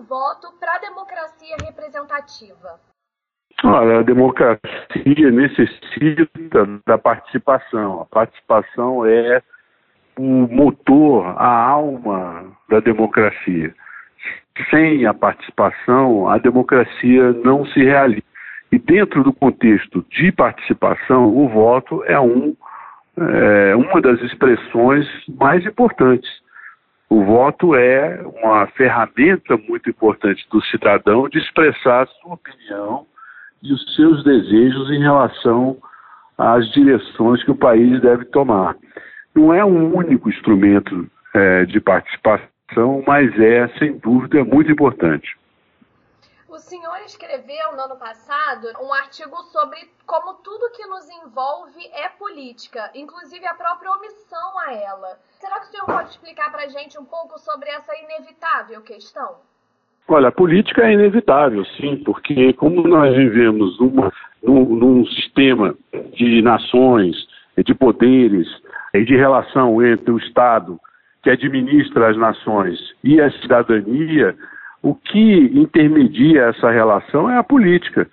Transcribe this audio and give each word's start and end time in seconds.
voto 0.00 0.52
para 0.58 0.74
a 0.74 0.78
democracia 0.78 1.56
representativa? 1.64 2.80
Olha, 3.64 4.00
a 4.00 4.02
democracia 4.02 5.30
necessita 5.32 6.80
da 6.86 6.96
participação. 6.96 8.02
A 8.02 8.04
participação 8.04 9.04
é 9.04 9.42
o 10.16 10.22
motor, 10.22 11.24
a 11.36 11.68
alma 11.68 12.52
da 12.68 12.80
democracia. 12.80 13.74
Sem 14.70 15.06
a 15.06 15.14
participação, 15.14 16.28
a 16.28 16.38
democracia 16.38 17.32
não 17.32 17.64
se 17.66 17.82
realiza. 17.82 18.22
E 18.70 18.78
dentro 18.78 19.24
do 19.24 19.32
contexto 19.32 20.04
de 20.10 20.30
participação, 20.30 21.26
o 21.26 21.48
voto 21.48 22.04
é, 22.04 22.18
um, 22.20 22.54
é 23.16 23.74
uma 23.74 24.00
das 24.00 24.20
expressões 24.20 25.06
mais 25.28 25.64
importantes. 25.64 26.30
O 27.10 27.24
voto 27.24 27.74
é 27.74 28.20
uma 28.42 28.66
ferramenta 28.68 29.56
muito 29.56 29.88
importante 29.88 30.46
do 30.50 30.62
cidadão 30.64 31.28
de 31.28 31.38
expressar 31.38 32.02
a 32.02 32.06
sua 32.06 32.34
opinião 32.34 33.06
e 33.62 33.72
os 33.72 33.94
seus 33.96 34.22
desejos 34.22 34.90
em 34.90 35.00
relação 35.00 35.78
às 36.36 36.70
direções 36.72 37.42
que 37.42 37.50
o 37.50 37.56
país 37.56 38.00
deve 38.02 38.26
tomar. 38.26 38.76
Não 39.34 39.54
é 39.54 39.64
um 39.64 39.96
único 39.96 40.28
instrumento 40.28 41.08
é, 41.34 41.64
de 41.64 41.80
participação, 41.80 43.02
mas 43.06 43.36
é, 43.40 43.68
sem 43.78 43.96
dúvida, 43.98 44.44
muito 44.44 44.70
importante. 44.70 45.34
O 46.58 46.60
senhor 46.60 46.98
escreveu 47.06 47.76
no 47.76 47.82
ano 47.82 47.96
passado 47.96 48.66
um 48.82 48.92
artigo 48.92 49.36
sobre 49.52 49.78
como 50.04 50.34
tudo 50.42 50.72
que 50.74 50.84
nos 50.86 51.08
envolve 51.08 51.86
é 51.92 52.08
política, 52.08 52.90
inclusive 52.96 53.46
a 53.46 53.54
própria 53.54 53.92
omissão 53.92 54.58
a 54.66 54.72
ela. 54.72 55.18
Será 55.38 55.60
que 55.60 55.66
o 55.66 55.70
senhor 55.70 55.86
pode 55.86 56.10
explicar 56.10 56.50
para 56.50 56.64
a 56.64 56.68
gente 56.68 56.98
um 56.98 57.04
pouco 57.04 57.38
sobre 57.38 57.68
essa 57.70 57.92
inevitável 58.02 58.82
questão? 58.82 59.36
Olha, 60.08 60.30
a 60.30 60.32
política 60.32 60.82
é 60.82 60.94
inevitável, 60.94 61.64
sim, 61.76 62.02
porque 62.04 62.52
como 62.54 62.82
nós 62.88 63.14
vivemos 63.14 63.78
numa, 63.78 64.12
num, 64.42 64.64
num 64.64 65.06
sistema 65.06 65.76
de 66.14 66.42
nações, 66.42 67.14
de 67.56 67.72
poderes 67.72 68.48
e 68.94 69.04
de 69.04 69.16
relação 69.16 69.80
entre 69.80 70.10
o 70.10 70.18
Estado 70.18 70.76
que 71.22 71.30
administra 71.30 72.10
as 72.10 72.16
nações 72.16 72.80
e 73.04 73.20
a 73.20 73.30
cidadania, 73.42 74.36
o 74.82 74.94
que 74.94 75.50
intermedia 75.54 76.44
essa 76.44 76.70
relação 76.70 77.30
é 77.30 77.36
a 77.36 77.42
política. 77.42 78.06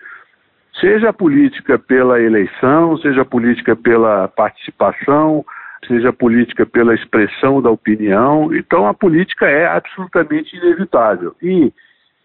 Seja 0.80 1.10
a 1.10 1.14
política 1.14 1.80
pela 1.80 2.20
eleição, 2.20 2.98
seja 2.98 3.22
a 3.22 3.26
política 3.26 3.76
pela 3.76 4.28
participação, 4.28 5.46
seja 5.88 6.10
a 6.10 6.14
política 6.14 6.66
pela 6.66 6.94
expressão 6.94 7.62
da 7.62 7.70
opinião. 7.70 8.54
Então, 8.54 8.86
a 8.88 8.94
política 8.94 9.46
é 9.46 9.68
absolutamente 9.68 10.56
inevitável. 10.58 11.36
E 11.42 11.72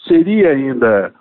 seria 0.08 0.50
ainda 0.50 1.12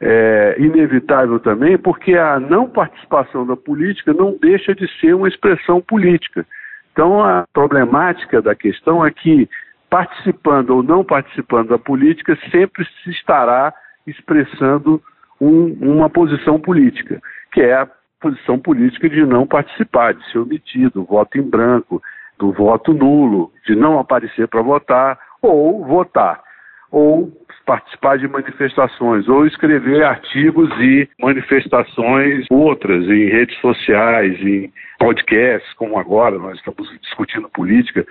é, 0.00 0.56
inevitável 0.58 1.38
também 1.40 1.78
porque 1.78 2.14
a 2.14 2.38
não 2.38 2.68
participação 2.68 3.46
da 3.46 3.56
política 3.56 4.12
não 4.12 4.36
deixa 4.40 4.74
de 4.74 4.86
ser 5.00 5.14
uma 5.14 5.28
expressão 5.28 5.80
política. 5.80 6.44
Então, 6.92 7.24
a 7.24 7.44
problemática 7.52 8.42
da 8.42 8.54
questão 8.54 9.04
é 9.04 9.10
que 9.10 9.48
participando 9.94 10.70
ou 10.70 10.82
não 10.82 11.04
participando 11.04 11.68
da 11.68 11.78
política, 11.78 12.36
sempre 12.50 12.84
se 12.84 13.10
estará 13.10 13.72
expressando 14.04 15.00
um, 15.40 15.72
uma 15.80 16.10
posição 16.10 16.58
política, 16.58 17.22
que 17.52 17.60
é 17.60 17.74
a 17.74 17.88
posição 18.20 18.58
política 18.58 19.08
de 19.08 19.24
não 19.24 19.46
participar, 19.46 20.14
de 20.14 20.32
ser 20.32 20.38
omitido, 20.38 20.90
do 20.94 21.04
voto 21.04 21.38
em 21.38 21.42
branco, 21.42 22.02
do 22.36 22.50
voto 22.50 22.92
nulo, 22.92 23.52
de 23.64 23.76
não 23.76 24.00
aparecer 24.00 24.48
para 24.48 24.62
votar 24.62 25.16
ou 25.40 25.84
votar, 25.84 26.42
ou 26.90 27.30
participar 27.64 28.18
de 28.18 28.26
manifestações, 28.26 29.28
ou 29.28 29.46
escrever 29.46 30.02
artigos 30.02 30.70
e 30.80 31.08
manifestações 31.20 32.46
outras 32.50 33.04
em 33.04 33.26
redes 33.28 33.56
sociais, 33.60 34.40
em 34.40 34.72
podcasts, 34.98 35.72
como 35.74 36.00
agora 36.00 36.36
nós 36.36 36.56
estamos 36.58 36.90
discutindo 37.00 37.48
política 37.50 38.04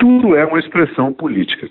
tudo 0.00 0.34
é 0.34 0.44
uma 0.46 0.58
expressão 0.58 1.12
política. 1.12 1.68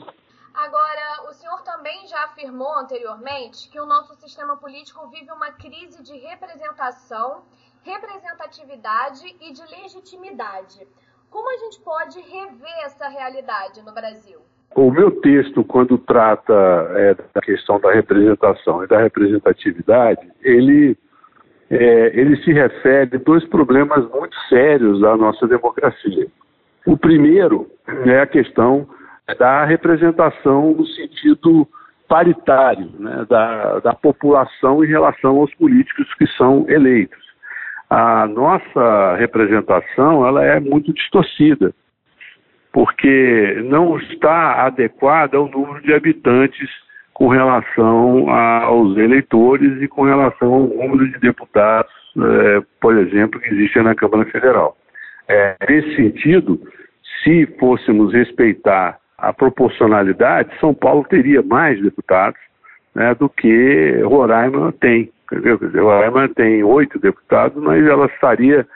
Agora, 0.53 1.29
o 1.29 1.33
senhor 1.33 1.61
também 1.63 2.05
já 2.07 2.25
afirmou 2.25 2.71
anteriormente 2.77 3.67
que 3.71 3.79
o 3.79 3.85
nosso 3.85 4.13
sistema 4.15 4.55
político 4.55 5.07
vive 5.09 5.31
uma 5.31 5.51
crise 5.51 6.03
de 6.03 6.15
representação, 6.19 7.41
representatividade 7.83 9.25
e 9.41 9.51
de 9.51 9.61
legitimidade. 9.61 10.87
Como 11.31 11.49
a 11.49 11.57
gente 11.57 11.79
pode 11.81 12.19
rever 12.21 12.85
essa 12.85 13.07
realidade 13.07 13.81
no 13.83 13.93
Brasil? 13.93 14.39
O 14.75 14.91
meu 14.91 15.09
texto, 15.21 15.63
quando 15.63 15.97
trata 15.97 16.53
é, 16.95 17.15
da 17.33 17.41
questão 17.41 17.79
da 17.79 17.91
representação 17.91 18.83
e 18.83 18.87
da 18.87 18.99
representatividade, 18.99 20.31
ele, 20.41 20.95
é, 21.71 22.19
ele 22.19 22.37
se 22.43 22.53
refere 22.53 23.15
a 23.15 23.19
dois 23.19 23.43
problemas 23.47 24.07
muito 24.11 24.35
sérios 24.47 25.01
da 25.01 25.17
nossa 25.17 25.47
democracia. 25.47 26.27
O 26.85 26.97
primeiro 26.97 27.67
é 28.05 28.19
a 28.19 28.27
questão 28.27 28.87
da 29.37 29.65
representação 29.65 30.73
no 30.73 30.85
sentido 30.85 31.67
paritário 32.07 32.89
né, 32.97 33.25
da, 33.29 33.79
da 33.79 33.93
população 33.93 34.83
em 34.83 34.87
relação 34.87 35.37
aos 35.37 35.53
políticos 35.55 36.11
que 36.15 36.25
são 36.35 36.65
eleitos. 36.67 37.19
A 37.89 38.27
nossa 38.27 39.15
representação 39.15 40.27
ela 40.27 40.43
é 40.43 40.59
muito 40.59 40.93
distorcida, 40.93 41.73
porque 42.71 43.63
não 43.65 43.97
está 43.97 44.65
adequada 44.65 45.37
ao 45.37 45.49
número 45.49 45.81
de 45.81 45.93
habitantes 45.93 46.69
com 47.13 47.27
relação 47.27 48.29
aos 48.29 48.97
eleitores 48.97 49.81
e 49.81 49.87
com 49.87 50.03
relação 50.03 50.53
ao 50.53 50.61
número 50.61 51.11
de 51.11 51.19
deputados, 51.19 51.91
é, 52.17 52.61
por 52.79 52.97
exemplo, 52.97 53.39
que 53.39 53.49
existem 53.53 53.83
na 53.83 53.93
Câmara 53.93 54.25
Federal. 54.29 54.77
É, 55.29 55.55
nesse 55.69 55.95
sentido, 55.95 56.59
se 57.23 57.45
fôssemos 57.59 58.11
respeitar 58.11 58.97
a 59.17 59.31
proporcionalidade, 59.31 60.57
São 60.59 60.73
Paulo 60.73 61.05
teria 61.07 61.43
mais 61.43 61.79
deputados 61.81 62.39
né, 62.95 63.13
do 63.13 63.29
que 63.29 64.01
Roraima 64.03 64.73
tem. 64.79 65.11
Entendeu? 65.31 65.57
Dizer, 65.57 65.81
Roraima 65.81 66.27
tem 66.29 66.63
oito 66.63 66.97
deputados, 66.99 67.61
mas 67.61 67.85
ela 67.85 68.07
estaria 68.07 68.67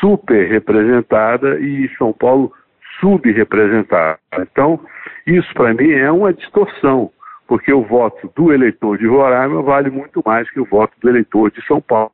super 0.00 0.48
representada 0.48 1.58
e 1.58 1.90
São 1.96 2.12
Paulo 2.12 2.52
subrepresentada. 3.00 4.18
Então, 4.38 4.78
isso 5.26 5.52
para 5.54 5.74
mim 5.74 5.90
é 5.90 6.10
uma 6.12 6.32
distorção, 6.32 7.10
porque 7.46 7.72
o 7.72 7.82
voto 7.82 8.30
do 8.36 8.52
eleitor 8.52 8.98
de 8.98 9.06
Roraima 9.06 9.62
vale 9.62 9.90
muito 9.90 10.22
mais 10.24 10.48
que 10.50 10.60
o 10.60 10.64
voto 10.64 10.92
do 11.00 11.08
eleitor 11.08 11.50
de 11.50 11.64
São 11.66 11.80
Paulo. 11.80 12.12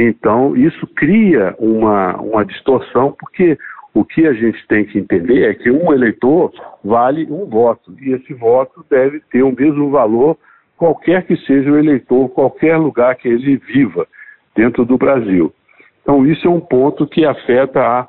Então, 0.00 0.56
isso 0.56 0.86
cria 0.94 1.56
uma, 1.58 2.16
uma 2.18 2.44
distorção, 2.44 3.16
porque 3.18 3.58
o 3.92 4.04
que 4.04 4.28
a 4.28 4.32
gente 4.32 4.64
tem 4.68 4.84
que 4.84 4.96
entender 4.96 5.50
é 5.50 5.54
que 5.54 5.72
um 5.72 5.92
eleitor 5.92 6.52
vale 6.84 7.26
um 7.28 7.46
voto, 7.46 7.92
e 8.00 8.12
esse 8.12 8.32
voto 8.32 8.86
deve 8.88 9.18
ter 9.28 9.42
o 9.42 9.50
mesmo 9.50 9.90
valor, 9.90 10.38
qualquer 10.76 11.26
que 11.26 11.36
seja 11.38 11.68
o 11.68 11.76
eleitor, 11.76 12.28
qualquer 12.28 12.76
lugar 12.76 13.16
que 13.16 13.26
ele 13.26 13.56
viva 13.56 14.06
dentro 14.54 14.84
do 14.84 14.96
Brasil. 14.96 15.52
Então, 16.00 16.24
isso 16.24 16.46
é 16.46 16.50
um 16.50 16.60
ponto 16.60 17.04
que 17.04 17.24
afeta 17.24 17.80
a, 17.80 18.08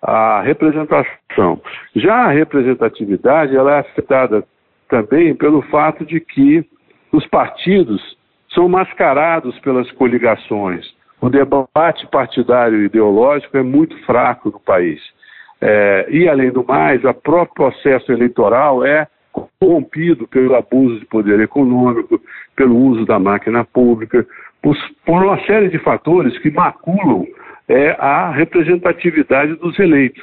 a 0.00 0.40
representação. 0.40 1.60
Já 1.94 2.24
a 2.24 2.30
representatividade, 2.30 3.54
ela 3.54 3.76
é 3.76 3.80
afetada 3.80 4.42
também 4.88 5.34
pelo 5.34 5.60
fato 5.60 6.06
de 6.06 6.20
que 6.20 6.64
os 7.12 7.26
partidos 7.26 8.16
são 8.54 8.66
mascarados 8.66 9.58
pelas 9.58 9.90
coligações. 9.92 10.96
O 11.20 11.28
debate 11.28 12.06
partidário 12.06 12.82
e 12.82 12.84
ideológico 12.86 13.56
é 13.56 13.62
muito 13.62 13.96
fraco 14.04 14.50
no 14.50 14.60
país. 14.60 15.00
É, 15.60 16.06
e, 16.10 16.28
além 16.28 16.50
do 16.52 16.64
mais, 16.64 17.04
o 17.04 17.12
próprio 17.12 17.54
processo 17.54 18.12
eleitoral 18.12 18.84
é 18.84 19.08
corrompido 19.32 20.28
pelo 20.28 20.54
abuso 20.54 21.00
de 21.00 21.06
poder 21.06 21.40
econômico, 21.40 22.20
pelo 22.54 22.76
uso 22.76 23.04
da 23.04 23.18
máquina 23.18 23.64
pública, 23.64 24.24
por, 24.62 24.76
por 25.04 25.24
uma 25.24 25.44
série 25.44 25.68
de 25.68 25.78
fatores 25.80 26.38
que 26.38 26.50
maculam 26.50 27.26
é, 27.68 27.96
a 27.98 28.30
representatividade 28.30 29.54
dos 29.56 29.76
eleitos. 29.78 30.22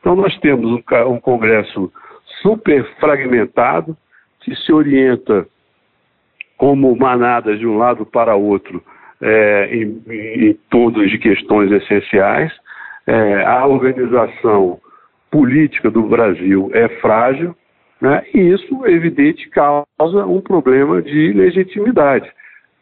Então, 0.00 0.14
nós 0.14 0.36
temos 0.38 0.70
um, 0.70 0.82
um 1.08 1.20
Congresso 1.20 1.92
super 2.42 2.84
fragmentado, 3.00 3.96
que 4.40 4.54
se 4.54 4.72
orienta 4.72 5.46
como 6.56 6.96
manadas 6.96 7.58
de 7.58 7.66
um 7.66 7.76
lado 7.76 8.06
para 8.06 8.36
outro 8.36 8.82
é, 9.20 9.68
em, 9.74 10.02
em 10.08 10.58
todas 10.70 11.10
de 11.10 11.18
questões 11.18 11.70
essenciais. 11.72 12.52
É, 13.06 13.44
a 13.44 13.66
organização 13.66 14.78
política 15.30 15.90
do 15.90 16.02
Brasil 16.02 16.70
é 16.72 16.88
frágil, 17.00 17.54
né, 18.00 18.22
e 18.32 18.38
isso, 18.38 18.86
evidente, 18.86 19.48
causa 19.50 20.26
um 20.26 20.40
problema 20.40 21.02
de 21.02 21.32
legitimidade. 21.32 22.30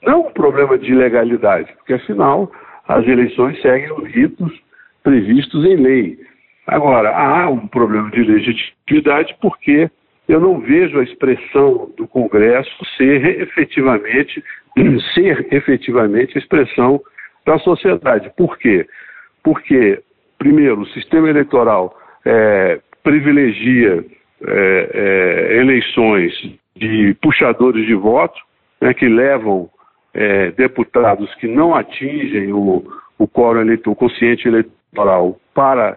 Não 0.03 0.27
um 0.27 0.33
problema 0.33 0.79
de 0.79 0.95
legalidade, 0.95 1.73
porque 1.77 1.95
afinal 1.95 2.51
as 2.87 3.07
eleições 3.07 3.61
seguem 3.63 3.91
os 3.93 4.05
ritos 4.09 4.53
previstos 5.03 5.65
em 5.65 5.77
lei. 5.77 6.19
Agora, 6.67 7.17
há 7.17 7.49
um 7.49 7.67
problema 7.67 8.11
de 8.11 8.23
legitimidade 8.23 9.35
porque 9.41 9.91
eu 10.29 10.41
não 10.41 10.61
vejo 10.61 10.99
a 10.99 11.05
expressão 11.05 11.91
do 11.97 12.07
Congresso 12.09 12.71
ser 12.97 13.41
efetivamente, 13.41 14.43
ser 15.15 15.47
efetivamente 15.53 16.37
a 16.37 16.41
expressão 16.41 17.01
da 17.45 17.59
sociedade. 17.59 18.31
Por 18.37 18.59
quê? 18.59 18.87
Porque, 19.43 20.03
primeiro, 20.39 20.81
o 20.81 20.89
sistema 20.89 21.29
eleitoral 21.29 21.97
é, 22.25 22.81
privilegia 23.05 24.05
é, 24.45 24.91
é, 24.93 25.57
eleições 25.59 26.33
de 26.75 27.17
puxadores 27.23 27.87
de 27.87 27.95
voto, 27.95 28.39
né, 28.81 28.93
que 28.93 29.09
levam 29.09 29.71
é, 30.13 30.51
deputados 30.51 31.33
que 31.37 31.47
não 31.47 31.75
atingem 31.75 32.53
o, 32.53 32.85
o 33.19 33.29
quórum 33.29 33.61
eleitor, 33.61 33.93
o 33.93 33.97
consciente 33.97 34.49
eleitoral 34.49 35.39
para, 35.55 35.97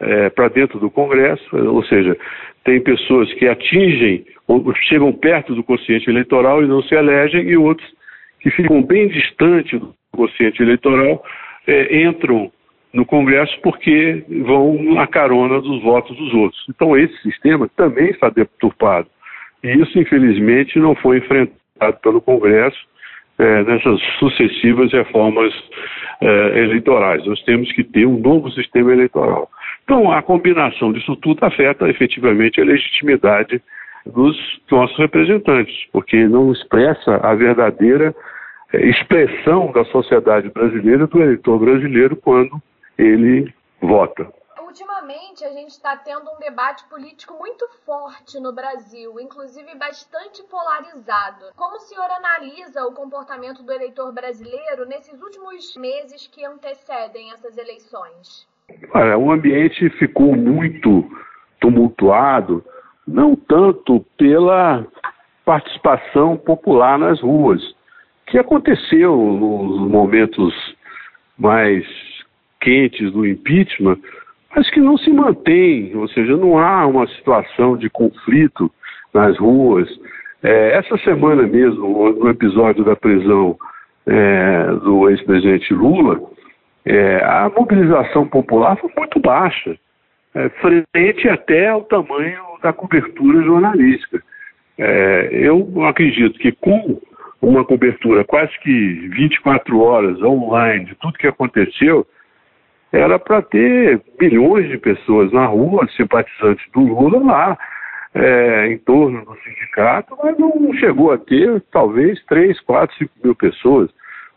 é, 0.00 0.30
para 0.30 0.48
dentro 0.48 0.78
do 0.78 0.90
Congresso, 0.90 1.44
ou 1.56 1.82
seja, 1.84 2.16
tem 2.64 2.80
pessoas 2.80 3.32
que 3.34 3.48
atingem 3.48 4.24
ou 4.46 4.74
chegam 4.88 5.12
perto 5.12 5.54
do 5.54 5.62
consciente 5.62 6.08
eleitoral 6.08 6.62
e 6.62 6.68
não 6.68 6.82
se 6.82 6.94
elegem, 6.94 7.42
e 7.48 7.56
outros 7.56 7.88
que 8.40 8.50
ficam 8.50 8.82
bem 8.82 9.08
distantes 9.08 9.80
do 9.80 9.94
consciente 10.12 10.62
eleitoral 10.62 11.24
é, 11.66 12.04
entram 12.04 12.50
no 12.92 13.04
Congresso 13.04 13.58
porque 13.62 14.24
vão 14.44 14.82
na 14.94 15.06
carona 15.06 15.60
dos 15.60 15.82
votos 15.82 16.16
dos 16.16 16.32
outros. 16.32 16.64
Então, 16.68 16.96
esse 16.96 17.16
sistema 17.22 17.68
também 17.76 18.10
está 18.10 18.30
deturpado. 18.30 19.08
E 19.62 19.68
isso, 19.72 19.98
infelizmente, 19.98 20.78
não 20.78 20.94
foi 20.94 21.18
enfrentado 21.18 21.98
pelo 22.02 22.20
Congresso 22.20 22.78
é, 23.38 23.64
nessas 23.64 24.00
sucessivas 24.18 24.92
reformas 24.92 25.52
é, 26.20 26.58
eleitorais. 26.60 27.26
Nós 27.26 27.42
temos 27.42 27.70
que 27.72 27.84
ter 27.84 28.06
um 28.06 28.18
novo 28.18 28.50
sistema 28.52 28.92
eleitoral. 28.92 29.50
Então, 29.86 30.10
a 30.10 30.20
combinação 30.20 30.92
disso 30.92 31.14
tudo 31.14 31.44
afeta 31.44 31.88
efetivamente 31.88 32.60
a 32.60 32.64
legitimidade 32.64 33.62
dos 34.04 34.36
nossos 34.68 34.98
representantes, 34.98 35.86
porque 35.92 36.26
não 36.26 36.50
expressa 36.50 37.18
a 37.22 37.32
verdadeira 37.36 38.12
é, 38.72 38.84
expressão 38.84 39.70
da 39.70 39.84
sociedade 39.84 40.50
brasileira, 40.50 41.06
do 41.06 41.22
eleitor 41.22 41.60
brasileiro, 41.60 42.16
quando 42.16 42.60
ele 42.98 43.54
vota. 43.80 44.28
Ultimamente, 44.60 45.44
a 45.44 45.52
gente 45.52 45.70
está 45.70 45.96
tendo 45.96 46.32
um 46.32 46.38
debate 46.40 46.84
político 46.88 47.34
muito 47.34 47.64
forte 47.84 48.40
no 48.40 48.52
Brasil, 48.52 49.20
inclusive 49.20 49.72
bastante 49.76 50.42
polarizado. 50.50 51.44
Como 51.54 51.76
o 51.76 51.80
senhor 51.80 52.10
analisa 52.10 52.84
o 52.86 52.92
comportamento 52.92 53.62
do 53.62 53.72
eleitor 53.72 54.12
brasileiro 54.12 54.84
nesses 54.84 55.22
últimos 55.22 55.76
meses 55.76 56.26
que 56.26 56.44
antecedem 56.44 57.30
essas 57.30 57.56
eleições? 57.56 58.48
Olha, 58.92 59.18
o 59.18 59.30
ambiente 59.30 59.88
ficou 59.90 60.34
muito 60.34 61.04
tumultuado, 61.60 62.64
não 63.06 63.36
tanto 63.36 64.04
pela 64.16 64.86
participação 65.44 66.36
popular 66.36 66.98
nas 66.98 67.20
ruas, 67.20 67.62
que 68.26 68.38
aconteceu 68.38 69.16
nos 69.16 69.88
momentos 69.88 70.54
mais 71.38 71.86
quentes 72.60 73.12
do 73.12 73.26
impeachment, 73.26 73.98
mas 74.54 74.68
que 74.70 74.80
não 74.80 74.96
se 74.96 75.10
mantém, 75.10 75.94
ou 75.94 76.08
seja, 76.08 76.36
não 76.36 76.58
há 76.58 76.86
uma 76.86 77.06
situação 77.06 77.76
de 77.76 77.88
conflito 77.88 78.70
nas 79.14 79.38
ruas. 79.38 79.88
É, 80.42 80.78
essa 80.78 80.96
semana 80.98 81.42
mesmo, 81.42 82.10
no 82.12 82.28
episódio 82.28 82.84
da 82.84 82.96
prisão 82.96 83.56
é, 84.06 84.66
do 84.82 85.08
ex-presidente 85.10 85.72
Lula, 85.72 86.20
é, 86.86 87.16
a 87.24 87.50
mobilização 87.50 88.28
popular 88.28 88.76
foi 88.76 88.90
muito 88.96 89.18
baixa, 89.18 89.76
é, 90.32 90.48
frente 90.48 91.28
até 91.28 91.68
ao 91.68 91.82
tamanho 91.82 92.42
da 92.62 92.72
cobertura 92.72 93.42
jornalística. 93.42 94.22
É, 94.78 95.30
eu 95.32 95.84
acredito 95.84 96.38
que 96.38 96.52
com 96.52 97.00
uma 97.42 97.64
cobertura 97.64 98.24
quase 98.24 98.56
que 98.60 99.08
24 99.08 99.80
horas 99.80 100.22
online 100.22 100.84
de 100.84 100.94
tudo 100.94 101.18
que 101.18 101.26
aconteceu, 101.26 102.06
era 102.92 103.18
para 103.18 103.42
ter 103.42 104.00
milhões 104.20 104.68
de 104.68 104.78
pessoas 104.78 105.32
na 105.32 105.44
rua, 105.46 105.88
simpatizantes 105.96 106.64
do 106.72 106.80
Lula 106.80 107.18
lá, 107.18 107.58
é, 108.14 108.68
em 108.68 108.78
torno 108.78 109.24
do 109.24 109.36
sindicato, 109.42 110.16
mas 110.22 110.38
não 110.38 110.72
chegou 110.74 111.12
a 111.12 111.18
ter 111.18 111.60
talvez 111.72 112.22
3, 112.26 112.58
4, 112.60 112.96
5 112.96 113.12
mil 113.24 113.34
pessoas, 113.34 113.90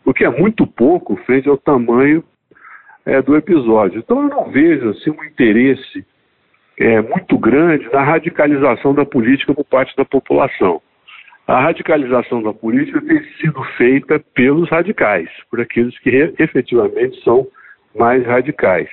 o 0.04 0.12
que 0.12 0.24
é 0.24 0.30
muito 0.30 0.66
pouco 0.66 1.16
frente 1.24 1.48
ao 1.48 1.56
tamanho 1.56 2.24
é, 3.06 3.20
do 3.22 3.36
episódio. 3.36 3.98
Então 3.98 4.22
eu 4.22 4.28
não 4.28 4.50
vejo 4.50 4.90
assim, 4.90 5.10
um 5.10 5.24
interesse 5.24 6.04
é, 6.78 7.00
muito 7.00 7.38
grande 7.38 7.88
na 7.92 8.02
radicalização 8.02 8.94
da 8.94 9.04
política 9.04 9.54
por 9.54 9.64
parte 9.64 9.94
da 9.96 10.04
população. 10.04 10.80
A 11.46 11.60
radicalização 11.60 12.42
da 12.42 12.52
política 12.52 13.00
tem 13.02 13.22
sido 13.40 13.62
feita 13.76 14.22
pelos 14.34 14.68
radicais, 14.70 15.28
por 15.50 15.60
aqueles 15.60 15.98
que 15.98 16.32
efetivamente 16.38 17.22
são 17.24 17.46
mais 17.94 18.24
radicais. 18.24 18.88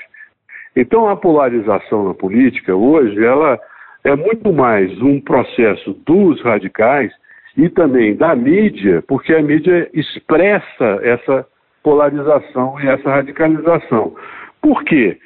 Então 0.75 1.07
a 1.07 1.15
polarização 1.15 2.07
na 2.07 2.13
política 2.13 2.75
hoje 2.75 3.23
ela 3.23 3.59
é 4.03 4.15
muito 4.15 4.51
mais 4.51 4.91
um 5.01 5.19
processo 5.19 5.93
dos 6.05 6.41
radicais 6.41 7.11
e 7.55 7.69
também 7.69 8.15
da 8.15 8.35
mídia, 8.35 9.03
porque 9.07 9.33
a 9.33 9.41
mídia 9.41 9.89
expressa 9.93 10.99
essa 11.01 11.45
polarização 11.87 12.77
e 12.81 12.87
essa 12.89 13.09
radicalização. 13.09 14.13
Por 14.61 14.83
quê? 14.83 15.17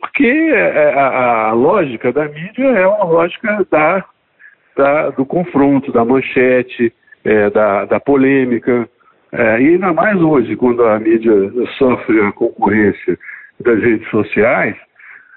Porque 0.00 0.26
é, 0.26 0.94
a, 0.94 1.48
a 1.48 1.52
lógica 1.52 2.10
da 2.10 2.24
mídia 2.24 2.64
é 2.64 2.86
uma 2.86 3.04
lógica 3.04 3.66
da, 3.70 4.02
da 4.74 5.10
do 5.10 5.26
confronto, 5.26 5.92
da 5.92 6.06
manchete, 6.06 6.90
é, 7.26 7.50
da, 7.50 7.84
da 7.84 8.00
polêmica, 8.00 8.88
é, 9.32 9.60
e 9.60 9.68
ainda 9.74 9.92
mais 9.92 10.18
hoje, 10.18 10.56
quando 10.56 10.82
a 10.82 10.98
mídia 10.98 11.34
sofre 11.76 12.22
a 12.22 12.32
concorrência 12.32 13.18
das 13.60 13.78
redes 13.78 14.08
sociais, 14.08 14.76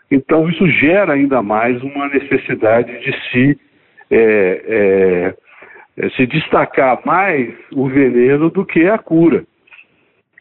então 0.09 0.47
isso 0.47 0.65
gera 0.69 1.12
ainda 1.12 1.41
mais 1.41 1.83
uma 1.83 2.07
necessidade 2.07 2.97
de 3.01 3.12
se, 3.29 3.59
é, 4.09 5.33
é, 5.97 6.09
se 6.12 6.25
destacar 6.27 7.01
mais 7.03 7.53
o 7.73 7.89
veneno 7.89 8.50
do 8.50 8.65
que 8.65 8.88
a 8.88 8.97
cura. 8.97 9.44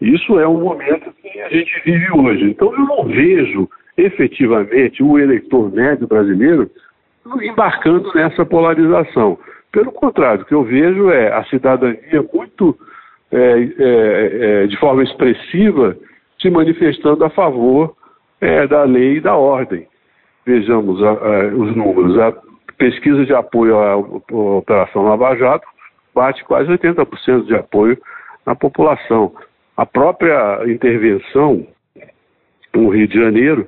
Isso 0.00 0.38
é 0.38 0.48
um 0.48 0.60
momento 0.60 1.12
que 1.20 1.40
a 1.40 1.48
gente 1.50 1.82
vive 1.84 2.10
hoje. 2.12 2.50
Então 2.50 2.72
eu 2.72 2.80
não 2.80 3.04
vejo 3.04 3.68
efetivamente 3.96 5.02
o 5.02 5.18
eleitor 5.18 5.70
médio 5.72 6.06
brasileiro 6.06 6.70
embarcando 7.42 8.10
nessa 8.14 8.44
polarização. 8.46 9.38
Pelo 9.70 9.92
contrário, 9.92 10.42
o 10.42 10.44
que 10.46 10.54
eu 10.54 10.64
vejo 10.64 11.10
é 11.10 11.32
a 11.32 11.44
cidadania 11.44 12.24
muito 12.32 12.76
é, 13.30 13.36
é, 13.38 14.62
é, 14.64 14.66
de 14.66 14.76
forma 14.78 15.02
expressiva 15.02 15.96
se 16.40 16.50
manifestando 16.50 17.24
a 17.24 17.30
favor 17.30 17.94
é, 18.40 18.66
da 18.66 18.82
lei 18.84 19.18
e 19.18 19.20
da 19.20 19.36
ordem. 19.36 19.86
Vejamos 20.44 21.02
a, 21.02 21.10
a, 21.10 21.46
os 21.48 21.76
números. 21.76 22.18
A 22.18 22.32
pesquisa 22.78 23.24
de 23.24 23.34
apoio 23.34 23.78
à, 23.78 23.92
à 23.92 23.96
Operação 23.96 25.02
Lava 25.02 25.36
Jato 25.36 25.66
bate 26.14 26.42
quase 26.44 26.70
80% 26.70 27.44
de 27.44 27.54
apoio 27.54 27.98
na 28.46 28.56
população. 28.56 29.32
A 29.80 29.86
própria 29.86 30.60
intervenção 30.66 31.66
no 32.74 32.90
Rio 32.90 33.08
de 33.08 33.18
Janeiro 33.18 33.66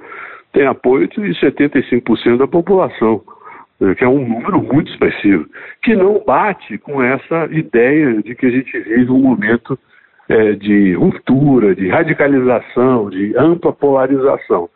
tem 0.53 0.67
apoio 0.67 1.09
de 1.09 1.17
75% 1.41 2.37
da 2.37 2.47
população 2.47 3.23
que 3.97 4.05
é 4.05 4.09
um 4.09 4.29
número 4.29 4.63
muito 4.63 4.93
expressivo, 4.93 5.47
que 5.83 5.97
não 5.97 6.23
bate 6.25 6.77
com 6.79 7.03
essa 7.03 7.47
ideia 7.51 8.23
de 8.23 8.35
que 8.35 8.47
a 8.47 8.51
gente 8.51 8.79
vive 8.79 9.11
um 9.11 9.19
momento 9.19 9.77
é, 10.29 10.53
de 10.53 10.93
ruptura, 10.95 11.75
de 11.75 11.89
radicalização, 11.89 13.11
de 13.11 13.35
ampla 13.37 13.73
polarização. 13.73 14.69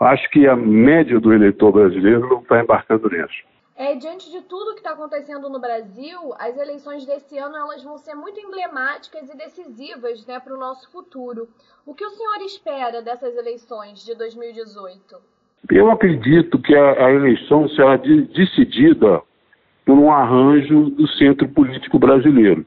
Acho 0.00 0.30
que 0.30 0.46
a 0.46 0.56
média 0.56 1.20
do 1.20 1.34
eleitor 1.34 1.72
brasileiro 1.72 2.20
não 2.20 2.40
está 2.40 2.62
embarcando 2.62 3.10
nisso. 3.10 3.44
É, 3.78 3.94
diante 3.94 4.28
de 4.32 4.42
tudo 4.42 4.72
que 4.72 4.80
está 4.80 4.90
acontecendo 4.90 5.48
no 5.48 5.60
Brasil, 5.60 6.34
as 6.36 6.58
eleições 6.58 7.06
desse 7.06 7.38
ano 7.38 7.56
elas 7.56 7.84
vão 7.84 7.96
ser 7.96 8.12
muito 8.12 8.40
emblemáticas 8.40 9.30
e 9.30 9.36
decisivas 9.36 10.26
né, 10.26 10.40
para 10.40 10.52
o 10.52 10.58
nosso 10.58 10.90
futuro. 10.90 11.48
O 11.86 11.94
que 11.94 12.04
o 12.04 12.10
senhor 12.10 12.40
espera 12.44 13.00
dessas 13.00 13.36
eleições 13.36 14.04
de 14.04 14.16
2018? 14.16 14.98
Eu 15.70 15.92
acredito 15.92 16.60
que 16.60 16.74
a, 16.74 17.06
a 17.06 17.12
eleição 17.12 17.68
será 17.68 17.96
de, 17.96 18.22
decidida 18.22 19.22
por 19.86 19.96
um 19.96 20.10
arranjo 20.10 20.90
do 20.90 21.06
centro 21.12 21.48
político 21.48 22.00
brasileiro. 22.00 22.66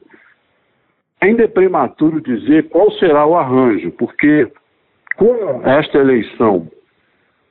Ainda 1.20 1.44
é 1.44 1.46
prematuro 1.46 2.22
dizer 2.22 2.70
qual 2.70 2.90
será 2.92 3.26
o 3.26 3.36
arranjo, 3.36 3.92
porque 3.92 4.50
como 5.18 5.62
esta 5.68 5.98
eleição 5.98 6.70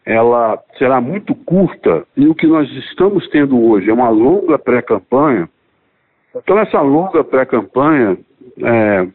ela 0.06 0.62
será 0.78 1.00
muito 1.00 1.36
curta 1.36 2.06
e 2.18 2.28
o 2.28 2.36
que 2.36 2.48
nós 2.48 2.70
estamos 2.72 3.28
tendo 3.30 3.62
hoje 3.64 3.90
é 3.90 3.94
uma 3.94 4.10
longa 4.10 4.58
pré-campanha, 4.58 5.50
então 6.36 6.58
essa 6.60 6.82
longa 6.82 7.24
pré-campanha 7.24 8.18
é, 8.64 9.08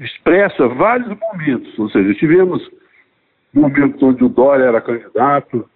expressa 0.00 0.68
vários 0.68 1.08
momentos, 1.18 1.78
ou 1.78 1.88
seja, 1.90 2.14
tivemos 2.14 2.68
momentos 3.52 4.02
onde 4.02 4.24
o 4.24 4.28
Dória 4.28 4.64
era 4.64 4.80
candidato, 4.80 5.68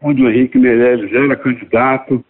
onde 0.00 0.22
o 0.22 0.28
Henrique 0.28 0.58
Meirelles 0.58 1.12
era 1.12 1.36
candidato, 1.36 2.24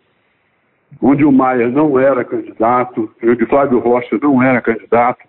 onde 1.01 1.25
o 1.25 1.33
Maia 1.33 1.69
não 1.69 1.99
era 1.99 2.25
candidato, 2.25 3.11
onde 3.23 3.47
Flávio 3.47 3.79
Rocha 3.79 4.19
não 4.21 4.43
era 4.43 4.61
candidato. 4.61 5.21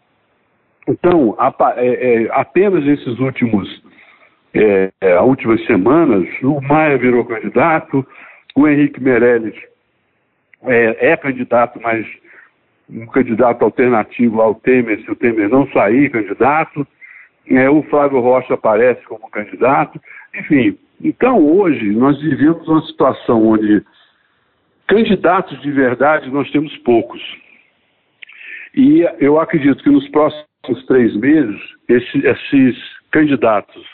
Então, 0.87 1.37
é, 1.77 2.23
é, 2.23 2.29
apenas 2.31 2.85
esses 2.85 3.17
últimos, 3.19 3.82
é, 4.53 4.91
é 5.01 5.19
últimas 5.19 5.65
semanas, 5.65 6.27
o 6.41 6.61
Maia 6.61 6.97
virou 6.97 7.25
candidato, 7.25 8.05
o 8.55 8.67
Henrique 8.67 9.01
Meirelles 9.01 9.55
é, 10.63 11.11
é 11.11 11.17
candidato, 11.17 11.79
mas 11.81 12.05
um 12.89 13.05
candidato 13.07 13.63
alternativo 13.63 14.41
ao 14.41 14.55
Temer, 14.55 15.01
se 15.03 15.11
o 15.11 15.15
Temer 15.15 15.49
não 15.49 15.67
sair 15.71 16.11
candidato, 16.11 16.87
é, 17.49 17.69
o 17.69 17.83
Flávio 17.83 18.19
Rocha 18.19 18.53
aparece 18.53 19.03
como 19.05 19.29
candidato, 19.29 19.99
enfim. 20.35 20.77
Então, 21.01 21.39
hoje, 21.39 21.91
nós 21.91 22.21
vivemos 22.21 22.67
uma 22.67 22.81
situação 22.85 23.45
onde 23.45 23.83
candidatos 24.87 25.59
de 25.61 25.71
verdade 25.71 26.29
nós 26.29 26.49
temos 26.51 26.75
poucos. 26.79 27.21
E 28.75 29.01
eu 29.19 29.39
acredito 29.39 29.83
que 29.83 29.89
nos 29.89 30.07
próximos 30.09 30.85
três 30.87 31.15
meses, 31.15 31.59
esse, 31.89 32.25
esses 32.25 32.77
candidatos 33.11 33.92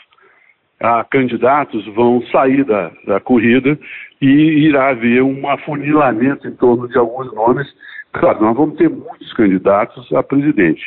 a 0.80 1.04
candidatos 1.04 1.86
vão 1.94 2.22
sair 2.32 2.64
da, 2.64 2.90
da 3.06 3.20
corrida 3.20 3.78
e 4.20 4.26
irá 4.26 4.88
haver 4.88 5.22
um 5.22 5.48
afunilamento 5.48 6.48
em 6.48 6.52
torno 6.52 6.88
de 6.88 6.96
alguns 6.96 7.32
nomes. 7.34 7.68
Claro, 8.12 8.40
nós 8.40 8.56
vamos 8.56 8.76
ter 8.76 8.88
muitos 8.88 9.32
candidatos 9.34 10.10
a 10.12 10.22
presidente. 10.22 10.82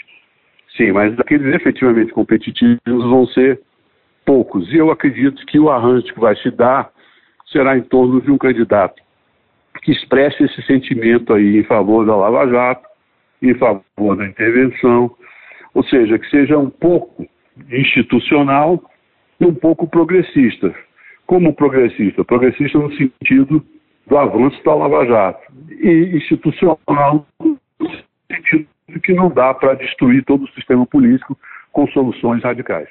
Sim, 0.75 0.91
mas 0.91 1.17
aqueles 1.19 1.53
efetivamente 1.53 2.11
competitivos 2.11 2.79
vão 2.85 3.27
ser 3.27 3.61
poucos. 4.25 4.71
E 4.73 4.77
eu 4.77 4.89
acredito 4.89 5.45
que 5.45 5.59
o 5.59 5.69
arranjo 5.69 6.11
que 6.11 6.19
vai 6.19 6.35
se 6.37 6.49
dar 6.49 6.89
será 7.51 7.77
em 7.77 7.83
torno 7.83 8.19
de 8.19 8.31
um 8.31 8.37
candidato 8.37 9.01
que 9.83 9.91
expresse 9.91 10.43
esse 10.43 10.61
sentimento 10.63 11.33
aí 11.33 11.57
em 11.57 11.63
favor 11.63 12.05
da 12.05 12.15
Lava 12.15 12.47
Jato, 12.47 12.87
em 13.41 13.53
favor 13.55 14.15
da 14.15 14.25
intervenção, 14.25 15.11
ou 15.73 15.83
seja, 15.83 16.17
que 16.17 16.29
seja 16.29 16.57
um 16.57 16.69
pouco 16.69 17.27
institucional 17.69 18.81
um 19.45 19.53
pouco 19.53 19.87
progressista. 19.87 20.73
Como 21.25 21.53
progressista? 21.53 22.23
Progressista 22.23 22.77
no 22.77 22.91
sentido 22.95 23.63
do 24.07 24.17
avanço 24.17 24.61
da 24.63 24.75
Lava 24.75 25.05
Jato 25.05 25.41
e 25.69 26.17
institucional 26.17 27.25
no 27.39 27.59
sentido 28.31 28.67
de 28.89 28.99
que 28.99 29.13
não 29.13 29.29
dá 29.29 29.53
para 29.53 29.75
destruir 29.75 30.23
todo 30.25 30.43
o 30.43 30.51
sistema 30.51 30.85
político 30.85 31.37
com 31.71 31.87
soluções 31.87 32.43
radicais. 32.43 32.89